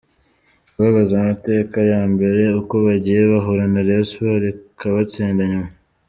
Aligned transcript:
kubabaza 0.71 1.13
amateka 1.21 1.77
ya 1.91 2.01
mbere 2.13 2.41
uko 2.59 2.73
bagiye 2.85 3.21
bahura 3.31 3.63
na 3.71 3.79
Rayon 3.87 4.07
Sports 4.09 4.51
ikabatsinda, 4.73 5.43
nyuma. 5.51 5.69